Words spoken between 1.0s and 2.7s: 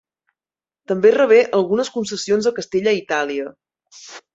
rebé algunes concessions a